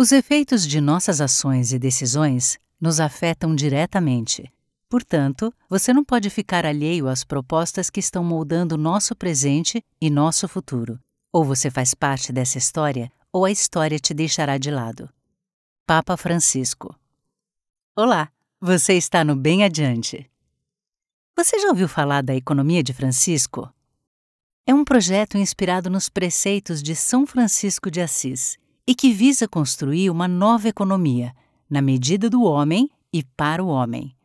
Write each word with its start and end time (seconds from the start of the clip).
Os 0.00 0.12
efeitos 0.12 0.64
de 0.64 0.80
nossas 0.80 1.20
ações 1.20 1.72
e 1.72 1.78
decisões 1.78 2.56
nos 2.80 3.00
afetam 3.00 3.52
diretamente. 3.52 4.48
Portanto, 4.88 5.52
você 5.68 5.92
não 5.92 6.04
pode 6.04 6.30
ficar 6.30 6.64
alheio 6.64 7.08
às 7.08 7.24
propostas 7.24 7.90
que 7.90 7.98
estão 7.98 8.22
moldando 8.22 8.78
nosso 8.78 9.16
presente 9.16 9.84
e 10.00 10.08
nosso 10.08 10.46
futuro. 10.46 11.00
Ou 11.32 11.44
você 11.44 11.68
faz 11.68 11.94
parte 11.94 12.32
dessa 12.32 12.58
história, 12.58 13.10
ou 13.32 13.44
a 13.44 13.50
história 13.50 13.98
te 13.98 14.14
deixará 14.14 14.56
de 14.56 14.70
lado. 14.70 15.10
Papa 15.84 16.16
Francisco. 16.16 16.94
Olá, 17.96 18.30
você 18.60 18.92
está 18.92 19.24
no 19.24 19.34
Bem 19.34 19.64
Adiante. 19.64 20.30
Você 21.36 21.58
já 21.58 21.70
ouviu 21.70 21.88
falar 21.88 22.22
da 22.22 22.36
Economia 22.36 22.84
de 22.84 22.94
Francisco? 22.94 23.68
É 24.64 24.72
um 24.72 24.84
projeto 24.84 25.36
inspirado 25.36 25.90
nos 25.90 26.08
preceitos 26.08 26.84
de 26.84 26.94
São 26.94 27.26
Francisco 27.26 27.90
de 27.90 28.00
Assis 28.00 28.56
e 28.88 28.94
que 28.94 29.12
visa 29.12 29.46
construir 29.46 30.08
uma 30.08 30.26
nova 30.26 30.66
economia, 30.66 31.34
na 31.68 31.82
medida 31.82 32.30
do 32.30 32.42
homem 32.44 32.88
e 33.12 33.22
para 33.22 33.62
o 33.62 33.66
homem. 33.66 34.16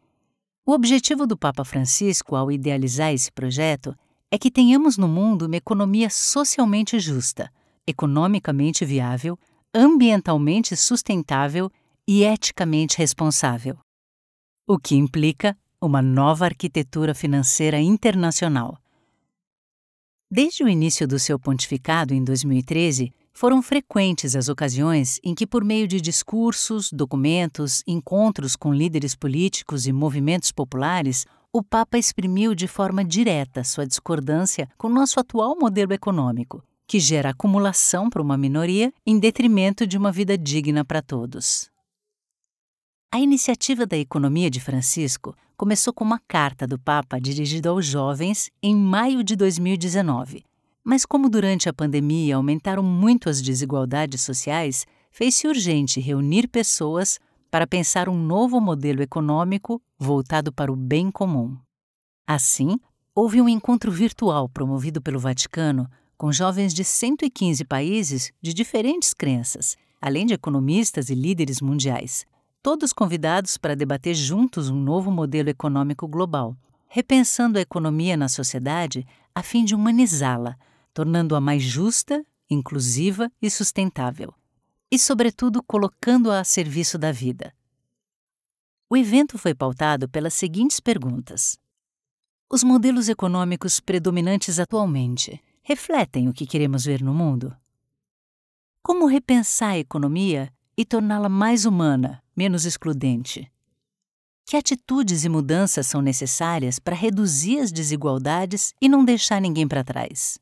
O 0.65 0.71
objetivo 0.71 1.27
do 1.27 1.37
Papa 1.37 1.65
Francisco 1.65 2.33
ao 2.33 2.49
idealizar 2.49 3.11
esse 3.11 3.29
projeto 3.29 3.93
é 4.31 4.37
que 4.37 4.49
tenhamos 4.49 4.97
no 4.97 5.05
mundo 5.05 5.47
uma 5.47 5.57
economia 5.57 6.09
socialmente 6.09 6.97
justa, 6.97 7.51
economicamente 7.85 8.85
viável, 8.85 9.37
ambientalmente 9.75 10.77
sustentável 10.77 11.69
e 12.07 12.23
eticamente 12.23 12.97
responsável. 12.97 13.77
O 14.65 14.79
que 14.79 14.95
implica 14.95 15.57
uma 15.81 16.01
nova 16.01 16.45
arquitetura 16.45 17.13
financeira 17.13 17.81
internacional 17.81 18.77
Desde 20.35 20.63
o 20.63 20.67
início 20.67 21.07
do 21.07 21.19
seu 21.19 21.37
pontificado 21.37 22.11
em 22.11 22.23
2013, 22.23 23.13
foram 23.33 23.61
frequentes 23.61 24.35
as 24.35 24.47
ocasiões 24.47 25.19
em 25.23 25.33
que, 25.33 25.47
por 25.47 25.63
meio 25.63 25.87
de 25.87 25.99
discursos, 25.99 26.91
documentos, 26.91 27.83
encontros 27.87 28.55
com 28.55 28.73
líderes 28.73 29.15
políticos 29.15 29.87
e 29.87 29.91
movimentos 29.91 30.51
populares, 30.51 31.25
o 31.51 31.61
Papa 31.61 31.97
exprimiu 31.97 32.55
de 32.55 32.67
forma 32.67 33.03
direta 33.03 33.63
sua 33.63 33.85
discordância 33.85 34.69
com 34.77 34.87
nosso 34.87 35.19
atual 35.19 35.57
modelo 35.59 35.93
econômico, 35.93 36.63
que 36.87 36.99
gera 36.99 37.29
acumulação 37.29 38.09
para 38.09 38.21
uma 38.21 38.37
minoria 38.37 38.93
em 39.05 39.19
detrimento 39.19 39.85
de 39.85 39.97
uma 39.97 40.11
vida 40.11 40.37
digna 40.37 40.85
para 40.85 41.01
todos. 41.01 41.69
A 43.11 43.19
iniciativa 43.19 43.85
da 43.85 43.97
economia 43.97 44.49
de 44.49 44.59
Francisco 44.59 45.35
começou 45.55 45.93
com 45.93 46.03
uma 46.03 46.19
carta 46.27 46.65
do 46.65 46.79
Papa 46.79 47.19
dirigida 47.19 47.69
aos 47.69 47.85
jovens 47.85 48.49
em 48.61 48.75
maio 48.75 49.23
de 49.23 49.35
2019. 49.35 50.43
Mas, 50.83 51.05
como 51.05 51.29
durante 51.29 51.69
a 51.69 51.73
pandemia 51.73 52.35
aumentaram 52.35 52.83
muito 52.83 53.29
as 53.29 53.41
desigualdades 53.41 54.21
sociais, 54.21 54.85
fez-se 55.11 55.47
urgente 55.47 55.99
reunir 55.99 56.47
pessoas 56.47 57.19
para 57.49 57.65
pensar 57.67 58.09
um 58.09 58.17
novo 58.17 58.59
modelo 58.59 59.01
econômico 59.01 59.81
voltado 59.97 60.51
para 60.51 60.71
o 60.71 60.75
bem 60.75 61.09
comum. 61.09 61.57
Assim, 62.27 62.77
houve 63.15 63.41
um 63.41 63.47
encontro 63.47 63.91
virtual 63.91 64.49
promovido 64.49 65.01
pelo 65.01 65.19
Vaticano 65.19 65.89
com 66.17 66.31
jovens 66.31 66.73
de 66.73 66.83
115 66.83 67.63
países 67.65 68.31
de 68.41 68.53
diferentes 68.53 69.13
crenças, 69.13 69.77
além 70.01 70.25
de 70.25 70.33
economistas 70.33 71.09
e 71.09 71.15
líderes 71.15 71.61
mundiais 71.61 72.25
todos 72.63 72.93
convidados 72.93 73.57
para 73.57 73.75
debater 73.75 74.15
juntos 74.15 74.69
um 74.69 74.79
novo 74.79 75.11
modelo 75.11 75.49
econômico 75.49 76.07
global, 76.07 76.55
repensando 76.87 77.57
a 77.57 77.61
economia 77.61 78.15
na 78.15 78.29
sociedade 78.29 79.05
a 79.35 79.43
fim 79.43 79.65
de 79.65 79.75
humanizá-la, 79.75 80.55
tornando-a 80.93 81.41
mais 81.41 81.63
justa, 81.63 82.25
inclusiva 82.49 83.31
e 83.41 83.49
sustentável, 83.49 84.33
e, 84.91 84.99
sobretudo, 84.99 85.63
colocando-a 85.63 86.39
a 86.39 86.43
serviço 86.43 86.97
da 86.97 87.11
vida. 87.11 87.53
O 88.89 88.95
evento 88.95 89.37
foi 89.37 89.55
pautado 89.55 90.07
pelas 90.07 90.33
seguintes 90.33 90.79
perguntas: 90.79 91.57
Os 92.47 92.63
modelos 92.63 93.09
econômicos 93.09 93.79
predominantes 93.79 94.59
atualmente 94.59 95.41
refletem 95.63 96.29
o 96.29 96.33
que 96.33 96.45
queremos 96.45 96.85
ver 96.85 97.01
no 97.01 97.13
mundo? 97.13 97.55
Como 98.83 99.07
repensar 99.07 99.71
a 99.71 99.79
economia 99.79 100.53
e 100.77 100.85
torná-la 100.85 101.29
mais 101.29 101.65
humana, 101.65 102.21
menos 102.35 102.65
excludente? 102.65 103.49
Que 104.45 104.57
atitudes 104.57 105.23
e 105.23 105.29
mudanças 105.29 105.87
são 105.87 106.01
necessárias 106.01 106.79
para 106.79 106.95
reduzir 106.95 107.59
as 107.59 107.71
desigualdades 107.71 108.73
e 108.81 108.89
não 108.89 109.05
deixar 109.05 109.39
ninguém 109.39 109.67
para 109.67 109.83
trás? 109.83 110.37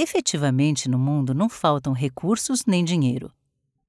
Efetivamente, 0.00 0.88
no 0.88 0.98
mundo 0.98 1.34
não 1.34 1.48
faltam 1.48 1.92
recursos 1.92 2.64
nem 2.64 2.82
dinheiro. 2.82 3.30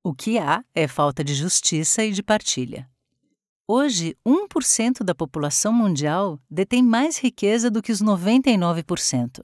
O 0.03 0.13
que 0.13 0.37
há 0.37 0.63
é 0.75 0.87
falta 0.87 1.23
de 1.23 1.33
justiça 1.33 2.03
e 2.03 2.11
de 2.11 2.21
partilha. 2.21 2.89
Hoje, 3.65 4.17
1% 4.27 5.03
da 5.03 5.15
população 5.15 5.71
mundial 5.71 6.37
detém 6.49 6.83
mais 6.83 7.17
riqueza 7.17 7.71
do 7.71 7.81
que 7.81 7.93
os 7.93 8.01
99%. 8.01 9.41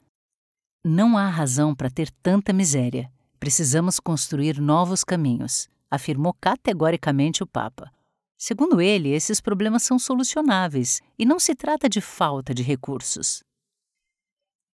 Não 0.84 1.18
há 1.18 1.30
razão 1.30 1.74
para 1.74 1.90
ter 1.90 2.12
tanta 2.22 2.52
miséria. 2.52 3.10
Precisamos 3.40 4.00
construir 4.00 4.60
novos 4.60 5.06
caminhos 5.06 5.70
afirmou 5.90 6.34
categoricamente 6.34 7.42
o 7.42 7.48
Papa. 7.48 7.90
Segundo 8.38 8.82
ele, 8.82 9.10
esses 9.10 9.40
problemas 9.40 9.84
são 9.84 9.98
solucionáveis 9.98 11.02
e 11.18 11.26
não 11.26 11.40
se 11.40 11.56
trata 11.56 11.88
de 11.90 12.02
falta 12.02 12.54
de 12.54 12.62
recursos. 12.62 13.42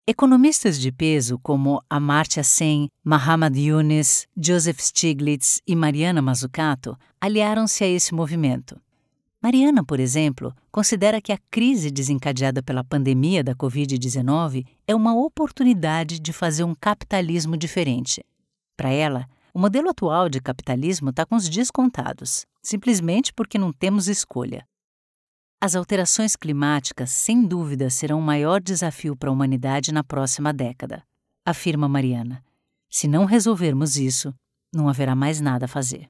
Economistas 0.05 0.77
de 0.81 0.91
peso 0.91 1.39
como 1.39 1.81
Amartya 1.89 2.43
Sen, 2.43 2.89
Muhammad 3.05 3.55
Yunus, 3.55 4.27
Joseph 4.35 4.81
Stiglitz 4.81 5.61
e 5.65 5.77
Mariana 5.77 6.21
Mazzucato 6.21 6.97
aliaram-se 7.21 7.85
a 7.85 7.87
esse 7.87 8.13
movimento. 8.13 8.77
Mariana, 9.41 9.81
por 9.81 10.01
exemplo, 10.01 10.53
considera 10.69 11.21
que 11.21 11.31
a 11.31 11.39
crise 11.49 11.89
desencadeada 11.89 12.61
pela 12.61 12.83
pandemia 12.83 13.41
da 13.41 13.55
Covid-19 13.55 14.65
é 14.85 14.93
uma 14.93 15.15
oportunidade 15.15 16.19
de 16.19 16.33
fazer 16.33 16.65
um 16.65 16.75
capitalismo 16.75 17.55
diferente. 17.55 18.25
Para 18.75 18.89
ela, 18.89 19.25
o 19.53 19.59
modelo 19.59 19.87
atual 19.87 20.27
de 20.27 20.41
capitalismo 20.41 21.11
está 21.11 21.25
com 21.25 21.37
os 21.37 21.49
dias 21.49 21.71
contados, 21.71 22.45
simplesmente 22.61 23.33
porque 23.33 23.57
não 23.57 23.71
temos 23.71 24.09
escolha. 24.09 24.67
As 25.65 25.77
alterações 25.77 26.35
climáticas, 26.35 27.09
sem 27.09 27.41
dúvida, 27.41 27.89
serão 27.89 28.19
o 28.19 28.21
maior 28.21 28.59
desafio 28.59 29.15
para 29.15 29.29
a 29.29 29.31
humanidade 29.31 29.93
na 29.93 30.03
próxima 30.03 30.51
década, 30.51 31.07
afirma 31.45 31.87
Mariana. 31.87 32.43
Se 32.89 33.07
não 33.07 33.23
resolvermos 33.23 33.95
isso, 33.95 34.35
não 34.73 34.89
haverá 34.89 35.15
mais 35.15 35.39
nada 35.39 35.63
a 35.63 35.67
fazer. 35.69 36.09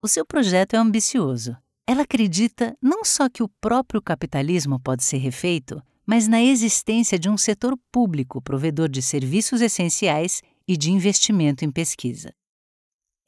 O 0.00 0.06
seu 0.06 0.24
projeto 0.24 0.74
é 0.74 0.76
ambicioso. 0.76 1.56
Ela 1.88 2.02
acredita 2.02 2.78
não 2.80 3.04
só 3.04 3.28
que 3.28 3.42
o 3.42 3.48
próprio 3.60 4.00
capitalismo 4.00 4.78
pode 4.78 5.02
ser 5.02 5.16
refeito, 5.16 5.82
mas 6.06 6.28
na 6.28 6.40
existência 6.40 7.18
de 7.18 7.28
um 7.28 7.36
setor 7.36 7.76
público 7.90 8.40
provedor 8.40 8.88
de 8.88 9.02
serviços 9.02 9.60
essenciais 9.60 10.40
e 10.68 10.76
de 10.76 10.92
investimento 10.92 11.64
em 11.64 11.70
pesquisa. 11.72 12.32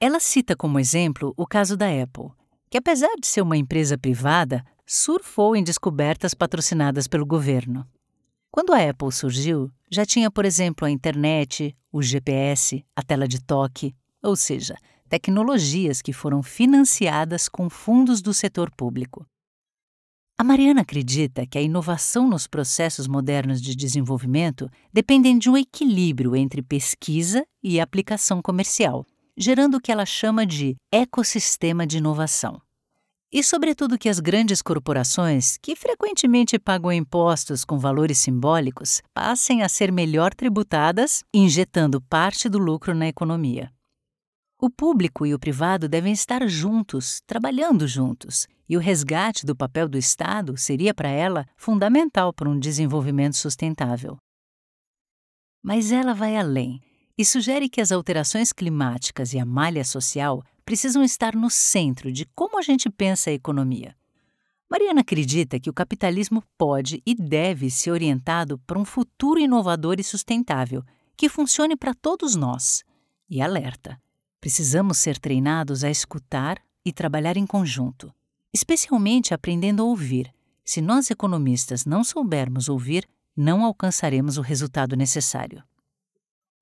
Ela 0.00 0.20
cita 0.20 0.54
como 0.54 0.78
exemplo 0.78 1.34
o 1.36 1.44
caso 1.44 1.76
da 1.76 1.86
Apple, 1.86 2.30
que, 2.74 2.78
apesar 2.78 3.14
de 3.20 3.28
ser 3.28 3.40
uma 3.40 3.56
empresa 3.56 3.96
privada, 3.96 4.64
surfou 4.84 5.54
em 5.54 5.62
descobertas 5.62 6.34
patrocinadas 6.34 7.06
pelo 7.06 7.24
governo. 7.24 7.86
Quando 8.50 8.72
a 8.72 8.90
Apple 8.90 9.12
surgiu, 9.12 9.70
já 9.88 10.04
tinha, 10.04 10.28
por 10.28 10.44
exemplo, 10.44 10.84
a 10.84 10.90
internet, 10.90 11.72
o 11.92 12.02
GPS, 12.02 12.84
a 12.96 13.00
tela 13.00 13.28
de 13.28 13.40
toque, 13.40 13.94
ou 14.20 14.34
seja, 14.34 14.76
tecnologias 15.08 16.02
que 16.02 16.12
foram 16.12 16.42
financiadas 16.42 17.48
com 17.48 17.70
fundos 17.70 18.20
do 18.20 18.34
setor 18.34 18.72
público. 18.72 19.24
A 20.36 20.42
Mariana 20.42 20.80
acredita 20.80 21.46
que 21.46 21.56
a 21.56 21.62
inovação 21.62 22.28
nos 22.28 22.48
processos 22.48 23.06
modernos 23.06 23.62
de 23.62 23.76
desenvolvimento 23.76 24.68
dependem 24.92 25.38
de 25.38 25.48
um 25.48 25.56
equilíbrio 25.56 26.34
entre 26.34 26.60
pesquisa 26.60 27.46
e 27.62 27.78
aplicação 27.78 28.42
comercial 28.42 29.06
gerando 29.36 29.76
o 29.76 29.80
que 29.80 29.90
ela 29.90 30.06
chama 30.06 30.46
de 30.46 30.76
ecossistema 30.92 31.86
de 31.86 31.98
inovação. 31.98 32.60
E, 33.32 33.42
sobretudo, 33.42 33.98
que 33.98 34.08
as 34.08 34.20
grandes 34.20 34.62
corporações, 34.62 35.56
que 35.60 35.74
frequentemente 35.74 36.56
pagam 36.56 36.92
impostos 36.92 37.64
com 37.64 37.76
valores 37.76 38.18
simbólicos, 38.18 39.02
passem 39.12 39.62
a 39.62 39.68
ser 39.68 39.90
melhor 39.90 40.32
tributadas, 40.32 41.24
injetando 41.34 42.00
parte 42.00 42.48
do 42.48 42.58
lucro 42.58 42.94
na 42.94 43.08
economia. 43.08 43.72
O 44.56 44.70
público 44.70 45.26
e 45.26 45.34
o 45.34 45.38
privado 45.38 45.88
devem 45.88 46.12
estar 46.12 46.46
juntos, 46.46 47.20
trabalhando 47.26 47.88
juntos, 47.88 48.46
e 48.68 48.76
o 48.76 48.80
resgate 48.80 49.44
do 49.44 49.56
papel 49.56 49.88
do 49.88 49.98
Estado 49.98 50.56
seria 50.56 50.94
para 50.94 51.08
ela 51.08 51.44
fundamental 51.56 52.32
para 52.32 52.48
um 52.48 52.58
desenvolvimento 52.58 53.36
sustentável. 53.36 54.16
Mas 55.60 55.90
ela 55.90 56.14
vai 56.14 56.36
além 56.36 56.80
e 57.16 57.24
sugere 57.24 57.68
que 57.68 57.80
as 57.80 57.92
alterações 57.92 58.52
climáticas 58.52 59.32
e 59.32 59.38
a 59.38 59.44
malha 59.44 59.84
social 59.84 60.42
precisam 60.64 61.02
estar 61.02 61.34
no 61.34 61.50
centro 61.50 62.10
de 62.10 62.24
como 62.34 62.58
a 62.58 62.62
gente 62.62 62.90
pensa 62.90 63.30
a 63.30 63.32
economia. 63.32 63.94
Mariana 64.68 65.02
acredita 65.02 65.60
que 65.60 65.70
o 65.70 65.74
capitalismo 65.74 66.42
pode 66.58 67.02
e 67.06 67.14
deve 67.14 67.70
ser 67.70 67.90
orientado 67.90 68.58
para 68.66 68.78
um 68.78 68.84
futuro 68.84 69.38
inovador 69.38 70.00
e 70.00 70.02
sustentável, 70.04 70.82
que 71.16 71.28
funcione 71.28 71.76
para 71.76 71.94
todos 71.94 72.34
nós. 72.34 72.82
E 73.28 73.40
alerta: 73.40 74.00
Precisamos 74.40 74.98
ser 74.98 75.18
treinados 75.18 75.84
a 75.84 75.90
escutar 75.90 76.60
e 76.84 76.92
trabalhar 76.92 77.36
em 77.36 77.46
conjunto, 77.46 78.12
especialmente 78.52 79.32
aprendendo 79.32 79.82
a 79.82 79.86
ouvir. 79.86 80.34
Se 80.64 80.80
nós 80.80 81.10
economistas 81.10 81.84
não 81.84 82.02
soubermos 82.02 82.68
ouvir, 82.68 83.08
não 83.36 83.64
alcançaremos 83.64 84.38
o 84.38 84.42
resultado 84.42 84.96
necessário. 84.96 85.62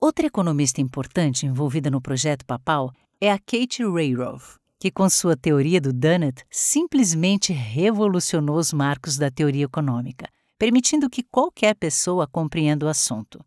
Outra 0.05 0.27
economista 0.27 0.81
importante 0.81 1.47
envolvida 1.47 1.89
no 1.89 2.01
projeto 2.01 2.45
papal 2.45 2.93
é 3.21 3.31
a 3.31 3.39
Kate 3.39 3.85
Rayrov, 3.85 4.43
que 4.77 4.91
com 4.91 5.09
sua 5.09 5.37
teoria 5.37 5.81
do 5.81 5.93
donut 5.93 6.43
simplesmente 6.51 7.53
revolucionou 7.53 8.57
os 8.57 8.73
marcos 8.73 9.17
da 9.17 9.31
teoria 9.31 9.67
econômica, 9.67 10.29
permitindo 10.59 11.09
que 11.09 11.23
qualquer 11.23 11.77
pessoa 11.77 12.27
compreenda 12.27 12.85
o 12.85 12.89
assunto. 12.89 13.39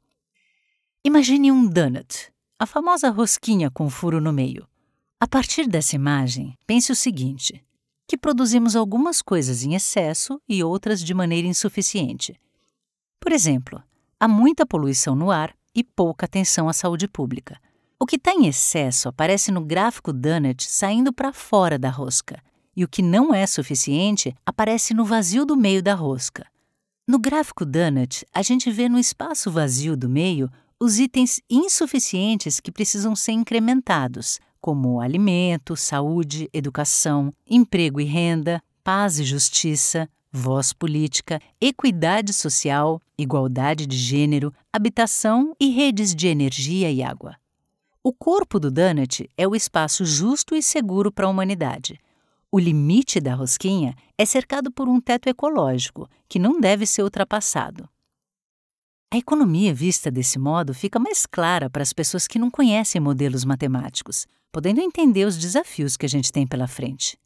Imagine 1.03 1.51
um 1.51 1.67
donut, 1.67 2.31
a 2.57 2.65
famosa 2.65 3.09
rosquinha 3.09 3.69
com 3.69 3.89
furo 3.89 4.21
no 4.21 4.31
meio. 4.31 4.65
A 5.19 5.27
partir 5.27 5.67
dessa 5.67 5.97
imagem, 5.97 6.57
pense 6.65 6.89
o 6.89 6.95
seguinte: 6.95 7.61
que 8.07 8.17
produzimos 8.17 8.77
algumas 8.77 9.21
coisas 9.21 9.65
em 9.65 9.75
excesso 9.75 10.41
e 10.47 10.63
outras 10.63 11.03
de 11.03 11.13
maneira 11.13 11.49
insuficiente. 11.49 12.39
Por 13.19 13.33
exemplo, 13.33 13.83
há 14.17 14.25
muita 14.25 14.65
poluição 14.65 15.17
no 15.17 15.31
ar 15.31 15.53
e 15.75 15.83
pouca 15.83 16.25
atenção 16.25 16.69
à 16.69 16.73
saúde 16.73 17.07
pública. 17.07 17.59
O 17.99 18.05
que 18.05 18.15
está 18.15 18.31
em 18.31 18.47
excesso 18.47 19.09
aparece 19.09 19.51
no 19.51 19.61
gráfico 19.61 20.13
Dunnett 20.13 20.69
saindo 20.69 21.11
para 21.11 21.33
fora 21.33 21.77
da 21.77 21.89
rosca, 21.89 22.41
e 22.75 22.83
o 22.83 22.87
que 22.87 23.01
não 23.01 23.33
é 23.33 23.45
suficiente 23.45 24.35
aparece 24.45 24.93
no 24.93 25.05
vazio 25.05 25.45
do 25.45 25.55
meio 25.55 25.81
da 25.83 25.93
rosca. 25.93 26.45
No 27.07 27.19
gráfico 27.19 27.65
Dunnett, 27.65 28.25
a 28.33 28.41
gente 28.41 28.71
vê 28.71 28.89
no 28.89 28.97
espaço 28.97 29.51
vazio 29.51 29.95
do 29.95 30.09
meio 30.09 30.49
os 30.79 30.99
itens 30.99 31.39
insuficientes 31.49 32.59
que 32.59 32.71
precisam 32.71 33.15
ser 33.15 33.31
incrementados, 33.31 34.39
como 34.59 34.99
alimento, 34.99 35.77
saúde, 35.77 36.49
educação, 36.51 37.31
emprego 37.47 38.01
e 38.01 38.03
renda, 38.03 38.61
paz 38.83 39.19
e 39.19 39.23
justiça, 39.23 40.09
voz 40.35 40.73
política, 40.73 41.39
equidade 41.59 42.33
social, 42.33 43.01
igualdade 43.17 43.87
de 43.87 43.97
gênero, 43.97 44.53
habitação 44.71 45.55
e 45.59 45.69
redes 45.69 46.13
de 46.13 46.27
energia 46.27 46.91
e 46.91 47.01
água. 47.01 47.35
O 48.03 48.13
corpo 48.13 48.59
do 48.59 48.69
donut 48.69 49.29
é 49.37 49.47
o 49.47 49.55
espaço 49.55 50.05
justo 50.05 50.53
e 50.53 50.61
seguro 50.61 51.11
para 51.11 51.25
a 51.25 51.29
humanidade. 51.29 51.99
O 52.51 52.59
limite 52.59 53.19
da 53.19 53.33
rosquinha 53.33 53.95
é 54.17 54.25
cercado 54.25 54.71
por 54.71 54.87
um 54.87 55.01
teto 55.01 55.27
ecológico, 55.27 56.07
que 56.29 56.37
não 56.37 56.59
deve 56.59 56.85
ser 56.85 57.01
ultrapassado. 57.01 57.89
A 59.11 59.17
economia 59.17 59.73
vista 59.73 60.11
desse 60.11 60.37
modo 60.37 60.73
fica 60.73 60.99
mais 60.99 61.25
clara 61.25 61.69
para 61.69 61.81
as 61.81 61.93
pessoas 61.93 62.27
que 62.27 62.37
não 62.37 62.51
conhecem 62.51 63.01
modelos 63.01 63.45
matemáticos, 63.45 64.27
podendo 64.51 64.81
entender 64.81 65.25
os 65.25 65.37
desafios 65.37 65.97
que 65.97 66.05
a 66.05 66.09
gente 66.09 66.31
tem 66.31 66.45
pela 66.45 66.67
frente. 66.67 67.17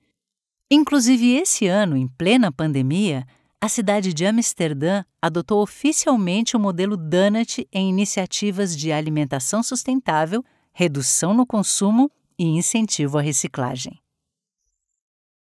Inclusive, 0.72 1.34
esse 1.34 1.66
ano, 1.66 1.98
em 1.98 2.08
plena 2.08 2.52
pandemia, 2.52 3.26
a 3.60 3.68
cidade 3.68 4.14
de 4.14 4.26
Amsterdã 4.26 5.04
adotou 5.20 5.64
oficialmente 5.64 6.56
o 6.56 6.60
modelo 6.60 6.96
Donut 6.96 7.68
em 7.74 7.90
iniciativas 7.90 8.78
de 8.78 8.92
alimentação 8.92 9.64
sustentável, 9.64 10.46
redução 10.72 11.34
no 11.34 11.46
consumo 11.46 12.12
e 12.38 12.46
incentivo 12.46 13.18
à 13.18 13.22
reciclagem. 13.22 14.00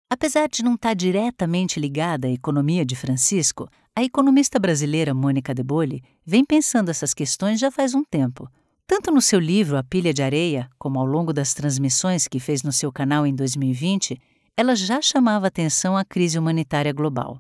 Apesar 0.10 0.48
de 0.48 0.64
não 0.64 0.76
estar 0.76 0.94
diretamente 0.94 1.80
ligada 1.80 2.28
à 2.28 2.32
economia 2.32 2.86
de 2.86 2.96
Francisco, 2.96 3.70
a 3.94 4.04
economista 4.04 4.58
brasileira 4.58 5.14
Mônica 5.14 5.54
De 5.54 5.62
Bolle 5.62 6.02
vem 6.26 6.46
pensando 6.46 6.90
essas 6.90 7.14
questões 7.14 7.60
já 7.60 7.70
faz 7.70 7.94
um 7.94 8.04
tempo, 8.04 8.50
tanto 8.88 9.12
no 9.12 9.22
seu 9.22 9.40
livro 9.40 9.76
A 9.76 9.84
Pilha 9.84 10.14
de 10.14 10.24
Areia, 10.24 10.70
como 10.80 10.98
ao 10.98 11.06
longo 11.06 11.34
das 11.34 11.54
transmissões 11.54 12.26
que 12.26 12.40
fez 12.40 12.64
no 12.64 12.72
seu 12.72 12.90
canal 12.90 13.28
em 13.28 13.36
2020, 13.36 14.18
ela 14.58 14.76
já 14.76 15.00
chamava 15.00 15.46
atenção 15.46 15.96
à 15.96 16.04
crise 16.04 16.40
humanitária 16.40 16.92
global. 16.92 17.40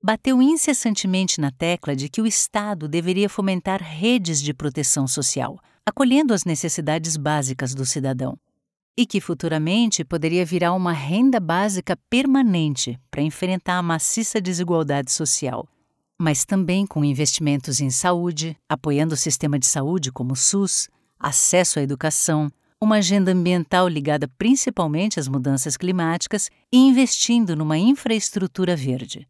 Bateu 0.00 0.40
incessantemente 0.40 1.40
na 1.40 1.50
tecla 1.50 1.96
de 1.96 2.08
que 2.08 2.22
o 2.22 2.26
Estado 2.26 2.86
deveria 2.86 3.28
fomentar 3.28 3.82
redes 3.82 4.40
de 4.40 4.54
proteção 4.54 5.08
social, 5.08 5.58
acolhendo 5.84 6.32
as 6.32 6.44
necessidades 6.44 7.16
básicas 7.16 7.74
do 7.74 7.84
cidadão, 7.84 8.38
e 8.96 9.04
que 9.04 9.20
futuramente 9.20 10.04
poderia 10.04 10.44
virar 10.44 10.74
uma 10.74 10.92
renda 10.92 11.40
básica 11.40 11.98
permanente 12.08 13.00
para 13.10 13.22
enfrentar 13.22 13.78
a 13.78 13.82
maciça 13.82 14.40
desigualdade 14.40 15.10
social, 15.10 15.66
mas 16.16 16.44
também 16.44 16.86
com 16.86 17.04
investimentos 17.04 17.80
em 17.80 17.90
saúde, 17.90 18.56
apoiando 18.68 19.14
o 19.14 19.18
sistema 19.18 19.58
de 19.58 19.66
saúde 19.66 20.12
como 20.12 20.34
o 20.34 20.36
SUS, 20.36 20.88
acesso 21.18 21.80
à 21.80 21.82
educação, 21.82 22.48
uma 22.80 22.96
agenda 22.96 23.32
ambiental 23.32 23.88
ligada 23.88 24.28
principalmente 24.36 25.18
às 25.18 25.28
mudanças 25.28 25.76
climáticas 25.76 26.50
e 26.72 26.76
investindo 26.78 27.56
numa 27.56 27.78
infraestrutura 27.78 28.76
verde. 28.76 29.28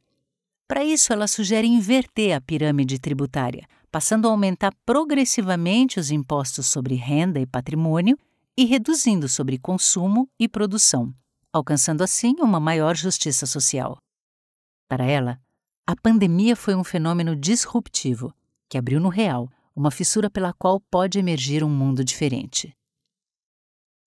Para 0.67 0.85
isso, 0.85 1.13
ela 1.13 1.27
sugere 1.27 1.67
inverter 1.67 2.35
a 2.35 2.41
pirâmide 2.41 2.99
tributária, 2.99 3.67
passando 3.91 4.27
a 4.27 4.31
aumentar 4.31 4.73
progressivamente 4.85 6.01
os 6.01 6.11
impostos 6.11 6.67
sobre 6.67 6.95
renda 6.95 7.39
e 7.39 7.47
patrimônio 7.47 8.19
e 8.57 8.65
reduzindo 8.65 9.29
sobre 9.29 9.59
consumo 9.59 10.29
e 10.39 10.49
produção, 10.49 11.15
alcançando 11.53 12.03
assim 12.03 12.35
uma 12.41 12.59
maior 12.59 12.97
justiça 12.97 13.47
social. 13.47 13.99
Para 14.89 15.05
ela, 15.05 15.39
a 15.87 15.95
pandemia 15.95 16.57
foi 16.57 16.75
um 16.75 16.83
fenômeno 16.83 17.37
disruptivo 17.37 18.33
que 18.69 18.79
abriu 18.79 18.99
no 18.99 19.09
real 19.09 19.51
uma 19.77 19.91
fissura 19.91 20.31
pela 20.31 20.53
qual 20.53 20.81
pode 20.81 21.19
emergir 21.19 21.63
um 21.63 21.69
mundo 21.69 22.05
diferente. 22.05 22.73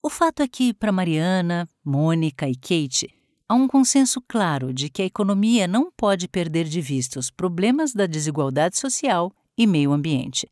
O 0.08 0.10
fato 0.10 0.42
é 0.42 0.48
que, 0.48 0.74
para 0.74 0.90
Mariana, 0.90 1.68
Mônica 1.84 2.48
e 2.48 2.56
Kate, 2.56 3.14
há 3.46 3.54
um 3.54 3.68
consenso 3.68 4.22
claro 4.26 4.74
de 4.74 4.90
que 4.90 5.02
a 5.02 5.06
economia 5.06 5.68
não 5.68 5.92
pode 5.92 6.30
perder 6.30 6.64
de 6.64 6.80
vista 6.80 7.20
os 7.20 7.30
problemas 7.30 7.92
da 7.92 8.06
desigualdade 8.06 8.78
social 8.78 9.34
e 9.58 9.68
meio 9.68 9.92
ambiente. 9.92 10.50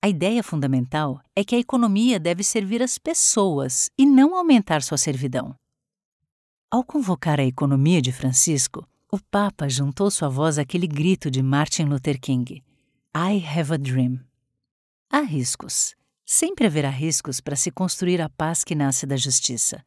A 0.00 0.08
ideia 0.08 0.42
fundamental 0.42 1.20
é 1.36 1.44
que 1.44 1.54
a 1.54 1.58
economia 1.58 2.18
deve 2.18 2.42
servir 2.42 2.82
as 2.82 2.96
pessoas 2.96 3.90
e 3.98 4.06
não 4.06 4.34
aumentar 4.34 4.80
sua 4.80 4.96
servidão. 4.96 5.54
Ao 6.70 6.82
convocar 6.82 7.38
a 7.38 7.44
economia 7.44 8.00
de 8.00 8.10
Francisco, 8.10 8.88
o 9.12 9.18
Papa 9.30 9.68
juntou 9.68 10.10
sua 10.10 10.30
voz 10.30 10.58
àquele 10.58 10.86
grito 10.86 11.30
de 11.30 11.42
Martin 11.42 11.82
Luther 11.82 12.18
King: 12.18 12.64
I 13.14 13.44
have 13.54 13.70
a 13.70 13.76
dream. 13.76 14.20
Há 15.12 15.20
riscos. 15.20 15.97
Sempre 16.30 16.66
haverá 16.66 16.90
riscos 16.90 17.40
para 17.40 17.56
se 17.56 17.70
construir 17.70 18.20
a 18.20 18.28
paz 18.28 18.62
que 18.62 18.74
nasce 18.74 19.06
da 19.06 19.16
justiça. 19.16 19.82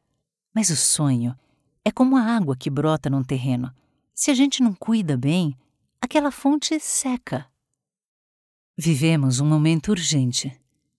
Mas 0.55 0.71
o 0.71 0.75
sonho 0.75 1.37
é 1.85 1.91
como 1.91 2.17
a 2.17 2.23
água 2.23 2.57
que 2.57 2.67
brota 2.67 3.11
num 3.11 3.23
terreno. 3.23 3.71
Se 4.11 4.31
a 4.31 4.33
gente 4.33 4.63
não 4.63 4.73
cuida 4.73 5.15
bem, 5.15 5.55
aquela 6.01 6.31
fonte 6.31 6.79
seca. 6.79 7.45
Vivemos 8.75 9.39
um 9.39 9.45
momento 9.45 9.89
urgente. 9.89 10.51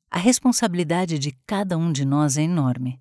A 0.09 0.17
responsabilidade 0.17 1.19
de 1.19 1.33
cada 1.45 1.77
um 1.77 1.91
de 1.91 2.05
nós 2.05 2.37
é 2.37 2.43
enorme. 2.43 3.01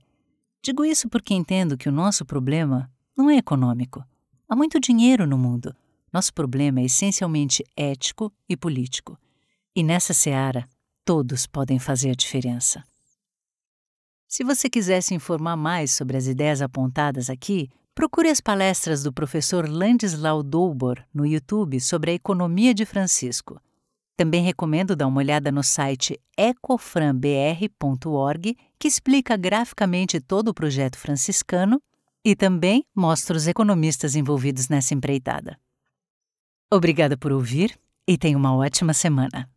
Digo 0.63 0.83
isso 0.83 1.07
porque 1.09 1.35
entendo 1.35 1.77
que 1.77 1.89
o 1.89 1.91
nosso 1.91 2.25
problema 2.25 2.91
não 3.15 3.29
é 3.29 3.37
econômico. 3.37 4.03
Há 4.49 4.55
muito 4.55 4.79
dinheiro 4.79 5.27
no 5.27 5.37
mundo. 5.37 5.75
Nosso 6.11 6.33
problema 6.33 6.79
é 6.79 6.85
essencialmente 6.85 7.63
ético 7.77 8.33
e 8.49 8.57
político. 8.57 9.15
E 9.75 9.83
nessa 9.83 10.11
seara, 10.11 10.67
todos 11.05 11.47
podem 11.47 11.79
fazer 11.79 12.11
a 12.11 12.15
diferença. 12.15 12.83
Se 14.27 14.43
você 14.43 14.69
quiser 14.69 15.01
se 15.01 15.13
informar 15.13 15.57
mais 15.57 15.91
sobre 15.91 16.15
as 16.15 16.25
ideias 16.25 16.61
apontadas 16.61 17.29
aqui, 17.29 17.69
procure 17.93 18.29
as 18.29 18.39
palestras 18.39 19.03
do 19.03 19.11
professor 19.11 19.67
Landislau 19.67 20.41
Dolbor 20.41 21.03
no 21.13 21.25
YouTube 21.25 21.81
sobre 21.81 22.11
a 22.11 22.13
economia 22.13 22.73
de 22.73 22.85
Francisco. 22.85 23.59
Também 24.15 24.41
recomendo 24.41 24.95
dar 24.95 25.07
uma 25.07 25.19
olhada 25.19 25.51
no 25.51 25.61
site 25.61 26.17
ecofranbr.org, 26.37 28.55
que 28.79 28.87
explica 28.87 29.35
graficamente 29.35 30.21
todo 30.21 30.47
o 30.47 30.53
projeto 30.53 30.97
franciscano 30.97 31.81
e 32.23 32.35
também 32.35 32.85
mostra 32.95 33.35
os 33.35 33.47
economistas 33.47 34.15
envolvidos 34.15 34.69
nessa 34.69 34.93
empreitada. 34.93 35.59
Obrigada 36.71 37.17
por 37.17 37.33
ouvir 37.33 37.77
e 38.07 38.17
tenha 38.17 38.37
uma 38.37 38.55
ótima 38.55 38.93
semana. 38.93 39.51